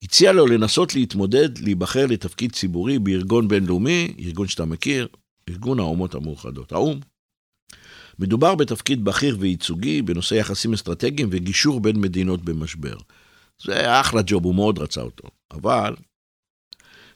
[0.03, 5.09] הציע לו לנסות להתמודד, להיבחר לתפקיד ציבורי בארגון בינלאומי, ארגון שאתה מכיר,
[5.49, 7.01] ארגון האומות המאוחדות, האו"ם.
[8.19, 12.97] מדובר בתפקיד בכיר וייצוגי בנושא יחסים אסטרטגיים וגישור בין מדינות במשבר.
[13.63, 15.29] זה אחלה ג'וב, הוא מאוד רצה אותו.
[15.51, 15.95] אבל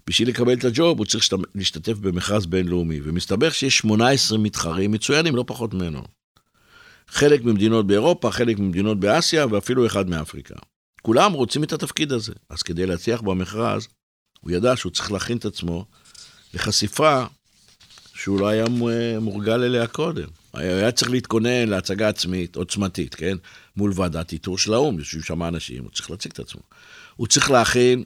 [0.06, 5.44] בשביל לקבל את הג'וב הוא צריך להשתתף במכרז בינלאומי, ומסתבר שיש 18 מתחרים מצוינים, לא
[5.46, 6.02] פחות ממנו.
[7.08, 10.54] חלק ממדינות באירופה, חלק ממדינות באסיה, ואפילו אחד מאפריקה.
[11.02, 12.32] כולם רוצים את התפקיד הזה.
[12.48, 13.88] אז כדי להצליח במכרז,
[14.40, 15.84] הוא ידע שהוא צריך להכין את עצמו
[16.54, 17.24] לחשיפה
[18.14, 18.64] שהוא לא היה
[19.20, 20.28] מורגל אליה קודם.
[20.54, 23.36] היה צריך להתכונן להצגה עצמית, עוצמתית, כן?
[23.76, 26.60] מול ועדת איתור של האו"ם, יושבים שם אנשים, הוא צריך להציג את עצמו.
[27.16, 28.04] הוא צריך להכין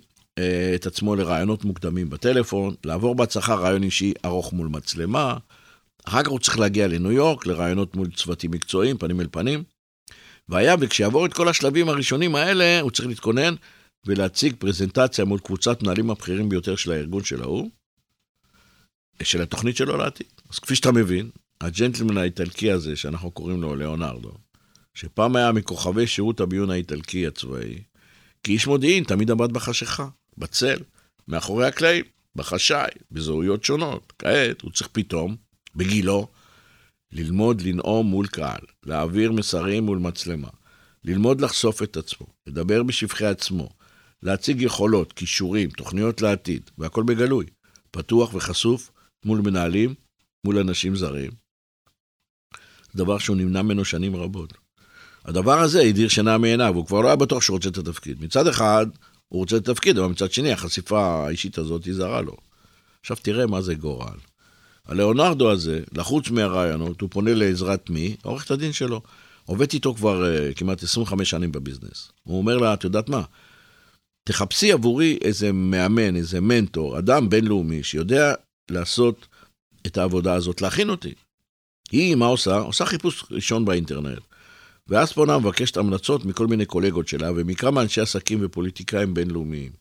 [0.75, 5.37] את עצמו לרעיונות מוקדמים בטלפון, לעבור בהצלחה רעיון אישי ארוך מול מצלמה,
[6.05, 9.65] אחר כך הוא צריך להגיע לניו יורק, לרעיונות מול צוותים מקצועיים, פנים אל פנים.
[10.49, 13.55] והיה, וכשיעבור את כל השלבים הראשונים האלה, הוא צריך להתכונן
[14.07, 17.69] ולהציג פרזנטציה מול קבוצת מנהלים הבכירים ביותר של הארגון של האו"ם.
[19.23, 20.27] של התוכנית שלו לעתיד.
[20.51, 24.33] אז כפי שאתה מבין, הג'נטלמן האיטלקי הזה, שאנחנו קוראים לו ליאונרדו,
[24.95, 27.79] שפעם היה מכוכבי שירות הביון האיטלקי הצבאי,
[28.43, 30.79] כאיש מודיעין תמיד עמד בחשיכה, בצל,
[31.29, 32.05] מאחורי הקלעים,
[32.37, 34.13] בחשאי, בזהויות שונות.
[34.19, 35.37] כעת הוא צריך פתאום,
[35.77, 36.29] בגילו,
[37.13, 40.49] ללמוד לנאום מול קהל, להעביר מסרים מול מצלמה,
[41.05, 43.69] ללמוד לחשוף את עצמו, לדבר בשבחי עצמו,
[44.23, 47.47] להציג יכולות, כישורים, תוכניות לעתיד, והכל בגלוי,
[47.91, 48.91] פתוח וחשוף
[49.25, 49.95] מול מנהלים,
[50.45, 51.31] מול אנשים זרים.
[52.95, 54.53] דבר שהוא נמנע ממנו שנים רבות.
[55.25, 58.25] הדבר הזה הדיר שינה מעיניו, הוא כבר לא היה בטוח שהוא רוצה את התפקיד.
[58.25, 58.87] מצד אחד,
[59.29, 62.37] הוא רוצה את התפקיד, אבל מצד שני, החשיפה האישית הזאת היא זרה לו.
[63.01, 64.19] עכשיו תראה מה זה גורל.
[64.87, 68.17] הלאונרדו הזה, לחוץ מהרעיונות, הוא פונה לעזרת מי?
[68.23, 69.01] עורכת הדין שלו.
[69.45, 72.13] עובד איתו כבר uh, כמעט 25 שנים בביזנס.
[72.23, 73.23] הוא אומר לה, את יודעת מה?
[74.25, 78.35] תחפשי עבורי איזה מאמן, איזה מנטור, אדם בינלאומי שיודע
[78.71, 79.27] לעשות
[79.87, 81.15] את העבודה הזאת, להכין אותי.
[81.91, 82.57] היא, מה עושה?
[82.57, 84.19] עושה חיפוש ראשון באינטרנט.
[84.89, 89.73] ואז פונה מבקשת המלצות מכל מיני קולגות שלה ומכמה אנשי עסקים ופוליטיקאים בינלאומיים.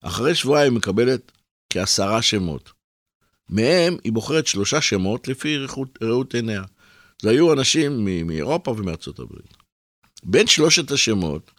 [0.00, 1.32] אחרי שבועיים היא מקבלת
[1.70, 2.72] כעשרה שמות.
[3.48, 5.56] מהם היא בוחרת שלושה שמות לפי
[6.02, 6.62] ראות עיניה.
[7.22, 9.56] זה היו אנשים מאירופה ומארצות הברית.
[10.22, 11.50] בין שלושת השמות,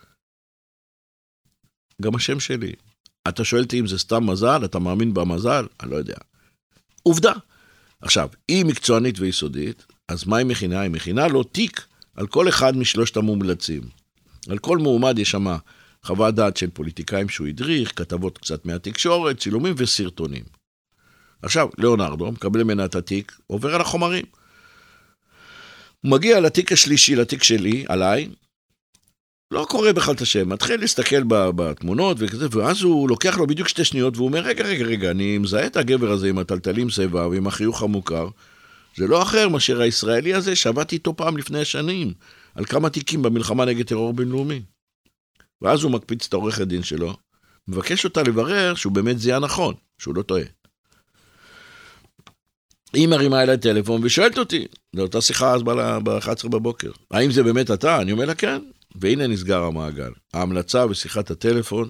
[2.02, 2.74] גם השם שלי.
[3.28, 5.66] אתה שואל אותי אם זה סתם מזל, אתה מאמין במזל?
[5.82, 6.16] אני לא יודע.
[7.04, 7.34] עובדה.
[8.02, 10.82] עכשיו, היא מקצוענית ויסודית, אז מה היא מכינה?
[10.82, 13.82] היא מכינה לו תיק על כל אחד משלושת המומלצים.
[14.50, 15.58] על כל מועמד יש שמה
[16.04, 20.44] חוות דעת של פוליטיקאים שהוא הדריך, כתבות קצת מהתקשורת, צילומים וסרטונים.
[21.42, 24.26] עכשיו, ליאונרדו מקבל ממנה את התיק, עובר על החומרים.
[26.02, 28.30] הוא מגיע לתיק השלישי, לתיק שלי, עליי,
[29.52, 33.86] לא קורא בכלל את השם, מתחיל להסתכל בתמונות וכזה, ואז הוא לוקח לו בדיוק שתי
[33.86, 37.48] שניות, והוא אומר, רגע, רגע, רגע, אני מזהה את הגבר הזה עם הטלטלים שיבה ועם
[37.48, 38.28] החיוך המוכר.
[38.98, 42.14] זה לא אחר מאשר הישראלי הזה שעבדתי איתו פעם לפני שנים,
[42.56, 44.62] על כמה תיקים במלחמה נגד טרור בינלאומי.
[45.62, 47.18] ואז הוא מקפיץ את העורכת דין שלו,
[47.68, 50.44] מבקש אותה לברר שהוא באמת זיהה נכון, שהוא לא טועה.
[52.94, 57.72] היא מרימה אליי טלפון ושואלת אותי, זו אותה שיחה אז ב-11 בבוקר, האם זה באמת
[57.72, 58.02] אתה?
[58.02, 58.62] אני אומר לה כן,
[58.96, 60.12] והנה נסגר המעגל.
[60.34, 61.90] ההמלצה ושיחת הטלפון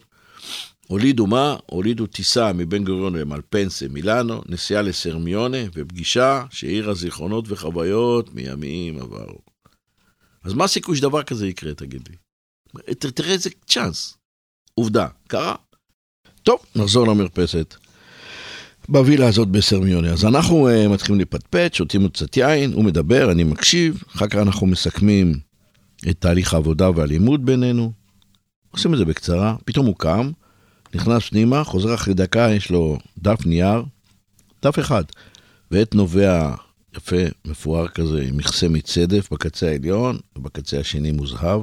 [0.88, 1.56] הולידו מה?
[1.66, 9.40] הולידו טיסה מבן גוריון למלפנסה מילאנו, נסיעה לסרמיונה ופגישה שהעירה זיכרונות וחוויות מימים עברו.
[10.44, 12.16] אז מה הסיכוי שדבר כזה יקרה, תגיד לי?
[12.94, 14.18] תראה איזה צ'אנס.
[14.74, 15.56] עובדה, קרה.
[16.44, 17.76] טוב, נחזור למרפסת.
[18.90, 20.12] בווילה הזאת בסרמיונה.
[20.12, 24.36] אז אנחנו uh, מתחילים לפטפט, שותים עוד קצת יין, הוא מדבר, אני מקשיב, אחר כך
[24.36, 25.40] אנחנו מסכמים
[26.10, 27.92] את תהליך העבודה והלימוד בינינו.
[28.72, 30.32] עושים את זה בקצרה, פתאום הוא קם,
[30.96, 33.84] נכנס פנימה, חוזר אחרי דקה, יש לו דף נייר,
[34.64, 35.04] דף אחד,
[35.72, 36.56] ועט נובע
[36.98, 41.62] יפה, מפואר כזה, עם מכסה מצדף בקצה העליון, ובקצה השני מוזהב.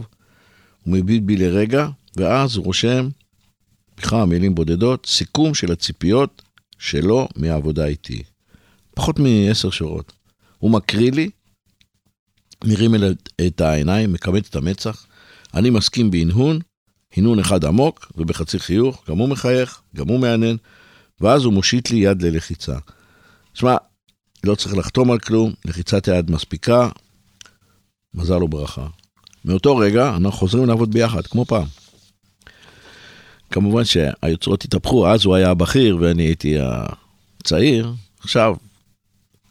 [0.83, 3.09] הוא מביט בי לרגע, ואז הוא רושם,
[3.97, 6.43] בכמה מילים בודדות, סיכום של הציפיות
[6.79, 8.23] שלו מהעבודה איתי.
[8.95, 10.13] פחות מעשר שורות.
[10.59, 11.31] הוא מקריא לי,
[12.65, 12.95] מרים
[13.47, 15.07] את העיניים, מכמת את המצח,
[15.55, 16.59] אני מסכים בהנהון,
[17.17, 20.57] הנהון אחד עמוק ובחצי חיוך, גם הוא מחייך, גם הוא מהנהן,
[21.21, 22.77] ואז הוא מושיט לי יד ללחיצה.
[23.55, 23.77] שמע,
[24.45, 26.89] לא צריך לחתום על כלום, לחיצת היד מספיקה,
[28.15, 28.87] מזל וברכה.
[29.45, 31.67] מאותו רגע אנחנו חוזרים לעבוד ביחד, כמו פעם.
[33.51, 38.57] כמובן שהיוצרות התהפכו, אז הוא היה הבכיר ואני הייתי הצעיר, עכשיו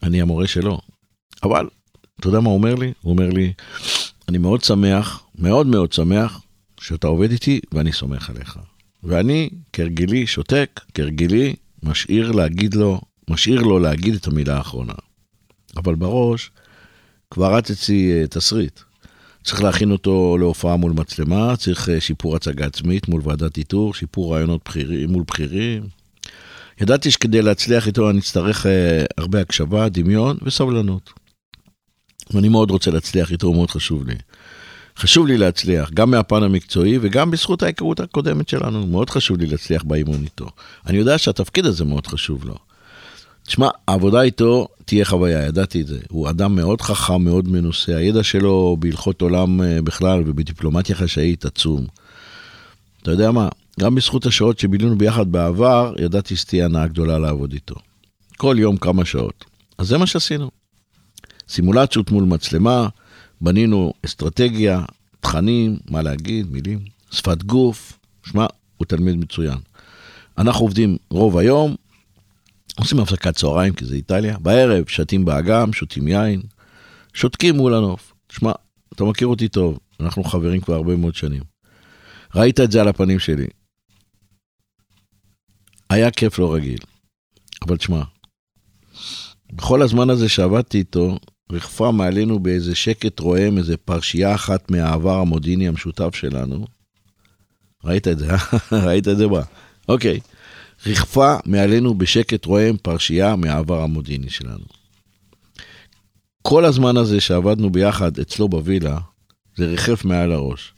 [0.03, 0.79] אני המורה שלו.
[1.43, 1.67] אבל,
[2.19, 2.93] אתה יודע מה הוא אומר לי?
[3.01, 3.53] הוא אומר לי,
[4.29, 6.41] אני מאוד שמח, מאוד מאוד שמח,
[6.81, 8.59] שאתה עובד איתי ואני סומך עליך.
[9.03, 14.93] ואני, כהרגלי, שותק, כהרגלי, משאיר להגיד לו, משאיר לו להגיד את המילה האחרונה.
[15.77, 16.51] אבל בראש,
[17.31, 18.79] כבר רצתי אה, תסריט.
[19.43, 24.35] צריך להכין אותו להופעה מול מצלמה, צריך אה, שיפור הצגה עצמית מול ועדת איתור, שיפור
[24.35, 25.83] רעיונות בחירים, מול בכירים.
[26.81, 31.13] ידעתי שכדי להצליח איתו אני אצטרך אה, הרבה הקשבה, דמיון וסבלנות.
[32.33, 34.15] ואני מאוד רוצה להצליח איתו, הוא מאוד חשוב לי.
[34.97, 38.87] חשוב לי להצליח, גם מהפן המקצועי וגם בזכות ההיכרות הקודמת שלנו.
[38.87, 40.47] מאוד חשוב לי להצליח באימון איתו.
[40.87, 42.55] אני יודע שהתפקיד הזה מאוד חשוב לו.
[43.47, 45.99] תשמע, העבודה איתו תהיה חוויה, ידעתי את זה.
[46.09, 51.85] הוא אדם מאוד חכם, מאוד מנוסה, הידע שלו בהלכות עולם אה, בכלל ובדיפלומטיה חשאית עצום.
[53.01, 53.49] אתה יודע מה,
[53.79, 57.75] גם בזכות השעות שבילינו ביחד בעבר, ידעתי שתהיה הנאה גדולה לעבוד איתו.
[58.37, 59.45] כל יום כמה שעות.
[59.77, 60.51] אז זה מה שעשינו.
[61.49, 62.87] סימולציות מול מצלמה,
[63.41, 64.85] בנינו אסטרטגיה,
[65.19, 66.79] תכנים, מה להגיד, מילים,
[67.11, 67.99] שפת גוף.
[68.25, 68.45] שמע,
[68.77, 69.57] הוא תלמיד מצוין.
[70.37, 71.75] אנחנו עובדים רוב היום,
[72.77, 76.41] עושים הפסקת צהריים, כי זה איטליה, בערב שתים באגם, שותים יין,
[77.13, 78.13] שותקים מול הנוף.
[78.27, 78.51] תשמע,
[78.93, 81.43] אתה מכיר אותי טוב, אנחנו חברים כבר הרבה מאוד שנים.
[82.35, 83.47] ראית את זה על הפנים שלי.
[85.89, 86.79] היה כיף לא רגיל.
[87.61, 88.03] אבל תשמע,
[89.53, 91.19] בכל הזמן הזה שעבדתי איתו,
[91.51, 96.65] ריחפה מעלינו באיזה שקט רועם, איזה פרשייה אחת מהעבר המודיעיני המשותף שלנו.
[97.83, 98.37] ראית את זה, אה?
[98.85, 99.43] ראית את זה בה?
[99.89, 100.19] אוקיי.
[100.85, 104.65] ריחפה מעלינו בשקט רועם פרשייה מהעבר המודיעיני שלנו.
[106.41, 108.97] כל הזמן הזה שעבדנו ביחד אצלו בווילה,
[109.57, 110.73] זה ריחף מעל הראש.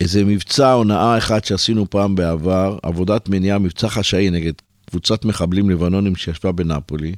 [0.00, 4.52] איזה מבצע הונאה אחד שעשינו פעם בעבר, עבודת מניעה, מבצע חשאי נגד
[4.90, 7.14] קבוצת מחבלים לבנונים שישבה בנפולי.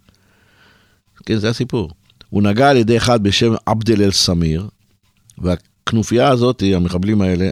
[1.27, 1.91] כן, זה הסיפור.
[2.33, 4.69] הוא נגע על ידי אחד בשם עבדל אל-סמיר,
[5.39, 7.51] והכנופיה הזאת, המחבלים האלה,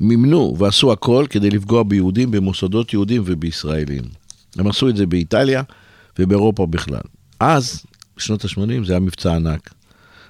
[0.00, 4.02] מימנו ועשו הכל כדי לפגוע ביהודים במוסדות יהודים ובישראלים.
[4.56, 5.62] הם עשו את זה באיטליה
[6.18, 7.00] ובאירופה בכלל.
[7.40, 7.82] אז,
[8.16, 9.74] בשנות ה-80, זה היה מבצע ענק.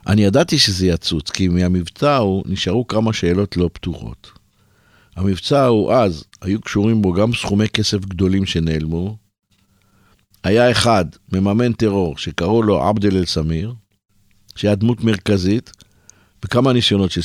[0.07, 4.31] אני ידעתי שזה יצוץ, כי מהמבצע ההוא נשארו כמה שאלות לא פתורות.
[5.17, 9.17] המבצע ההוא אז, היו קשורים בו גם סכומי כסף גדולים שנעלמו.
[10.45, 13.75] היה אחד, מממן טרור, שקראו לו עבדל אל-סמיר,
[14.57, 15.73] שהיה דמות מרכזית,
[16.45, 17.21] וכמה ניסיונות של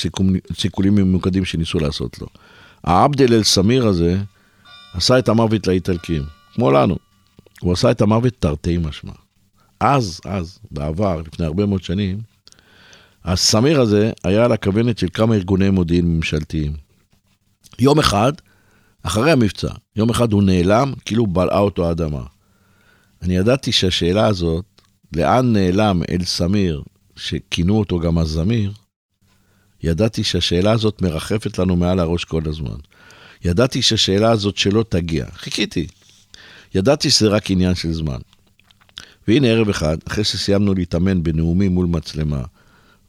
[0.54, 2.28] סיכולים ממוקדים שניסו לעשות לו.
[2.84, 4.18] העבדל אל-סמיר הזה
[4.94, 6.98] עשה את המוות לאיטלקים, כמו לנו.
[7.62, 9.12] הוא עשה את המוות תרתי משמע.
[9.80, 12.20] אז, אז, בעבר, לפני הרבה מאוד שנים,
[13.26, 16.74] הסמיר הזה היה על הכוונת של כמה ארגוני מודיעין ממשלתיים.
[17.80, 18.34] יום אחד,
[19.04, 22.24] אחרי המבצע, יום אחד הוא נעלם, כאילו בלעה אותו האדמה.
[23.22, 24.66] אני ידעתי שהשאלה הזאת,
[25.16, 26.84] לאן נעלם אל סמיר,
[27.16, 28.72] שכינו אותו גם הזמיר,
[29.84, 32.78] ידעתי שהשאלה הזאת מרחפת לנו מעל הראש כל הזמן.
[33.46, 35.26] ידעתי שהשאלה הזאת שלא תגיע.
[35.34, 35.88] חיכיתי.
[36.76, 38.20] ידעתי שזה רק עניין של זמן.
[39.28, 42.44] והנה ערב אחד, אחרי שסיימנו להתאמן בנאומים מול מצלמה,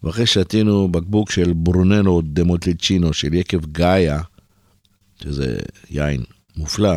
[0.03, 4.21] ואחרי שתינו בקבוק של ברוננו דמוטליצ'ינו של יקב גאיה,
[5.23, 5.59] שזה
[5.90, 6.23] יין
[6.57, 6.97] מופלא,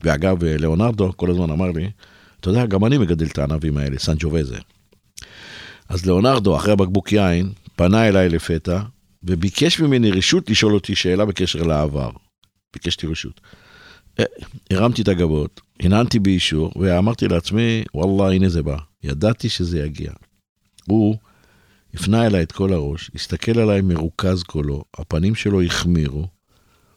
[0.00, 1.90] ואגב, ליאונרדו כל הזמן אמר לי,
[2.40, 4.58] אתה יודע, גם אני מגדל את הענבים האלה, סנג'ובזה.
[5.88, 8.80] אז ליאונרדו, אחרי הבקבוק יין, פנה אליי לפתע,
[9.22, 12.10] וביקש ממני רשות לשאול אותי שאלה בקשר לעבר.
[12.72, 13.40] ביקשתי רשות.
[14.20, 14.24] אה,
[14.70, 18.76] הרמתי את הגבות, הנענתי באישור, ואמרתי לעצמי, וואלה, הנה זה בא.
[19.02, 20.12] ידעתי שזה יגיע.
[20.86, 21.16] הוא
[21.94, 26.26] הפנה אליי את כל הראש, הסתכל עליי מרוכז קולו, הפנים שלו החמירו,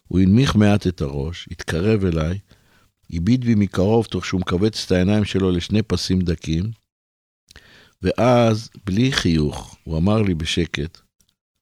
[0.08, 2.40] הוא הנמיך מעט את הראש, התקרב אליי,
[3.14, 6.72] הביט בי מקרוב תוך שהוא מכווץ את העיניים שלו לשני פסים דקים,
[8.02, 11.00] ואז, בלי חיוך, הוא אמר לי בשקט,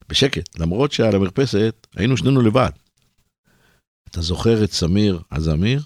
[0.10, 2.70] בשקט, למרות שעל המרפסת היינו שנינו לבד.
[4.10, 5.84] אתה זוכר את סמיר הזמיר?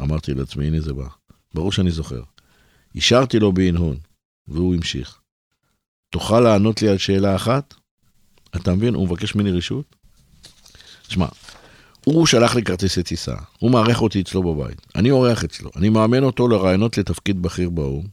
[0.00, 1.08] אמרתי לעצמי, הנה זה בא.
[1.54, 2.22] ברור שאני זוכר.
[2.94, 3.96] השארתי לו בהנהון,
[4.48, 5.20] והוא המשיך.
[6.12, 7.74] תוכל לענות לי על שאלה אחת?
[8.56, 8.94] אתה מבין?
[8.94, 9.96] הוא מבקש ממני רשות?
[11.08, 11.26] שמע,
[12.04, 16.22] הוא שלח לי כרטיסי טיסה, הוא מארח אותי אצלו בבית, אני אורח אצלו, אני מאמן
[16.22, 18.06] אותו לרעיונות לתפקיד בכיר באו"ם,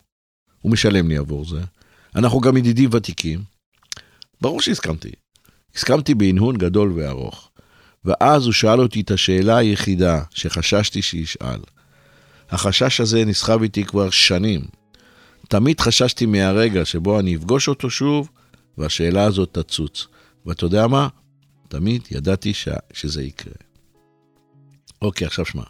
[0.62, 1.62] הוא משלם לי עבור זה,
[2.15, 3.39] אנחנו גם ידידים ותיקים.
[4.41, 5.12] ברור שהסכמתי.
[5.76, 7.50] הסכמתי בהנהון גדול וארוך.
[8.06, 11.60] ואז הוא שאל אותי את השאלה היחידה שחששתי שישאל.
[12.50, 14.62] החשש הזה נסחב איתי כבר שנים.
[15.50, 18.30] תמיד חששתי מהרגע שבו אני אפגוש אותו שוב,
[18.78, 20.08] והשאלה הזאת תצוץ.
[20.45, 21.08] ואתה יודע מה?
[21.67, 22.67] תמיד ידעתי ש...
[22.93, 23.66] שזה יקרה.
[25.01, 25.63] אוקיי, עכשיו שמע.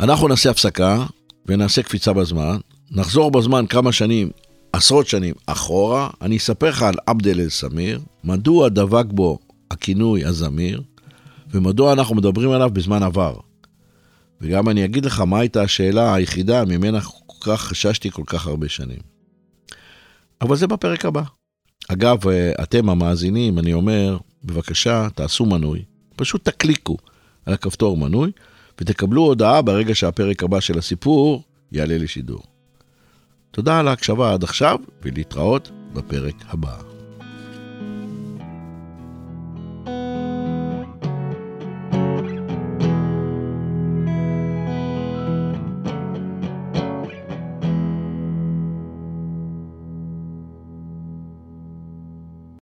[0.00, 1.06] אנחנו נעשה הפסקה
[1.46, 2.56] ונעשה קפיצה בזמן,
[2.90, 4.30] נחזור בזמן כמה שנים,
[4.72, 9.38] עשרות שנים אחורה, אני אספר לך על עבדל אל-סמיר, מדוע דבק בו
[9.70, 10.82] הכינוי הזמיר,
[11.50, 13.36] ומדוע אנחנו מדברים עליו בזמן עבר.
[14.40, 18.68] וגם אני אגיד לך מה הייתה השאלה היחידה ממנה כל כך חששתי כל כך הרבה
[18.68, 19.00] שנים.
[20.40, 21.22] אבל זה בפרק הבא.
[21.88, 22.18] אגב,
[22.62, 25.84] אתם המאזינים, אני אומר, בבקשה, תעשו מנוי,
[26.16, 26.96] פשוט תקליקו
[27.46, 28.30] על הכפתור מנוי,
[28.80, 32.42] ותקבלו הודעה ברגע שהפרק הבא של הסיפור יעלה לשידור.
[33.50, 36.91] תודה על ההקשבה עד עכשיו, ולהתראות בפרק הבא.